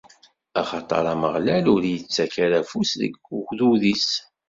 Axaṭer 0.61 1.03
Ameɣlal 1.13 1.65
ur 1.73 1.81
ittak 1.95 2.33
ara 2.45 2.59
afus 2.61 2.91
deg 3.01 3.13
ugdud-is. 3.37 4.09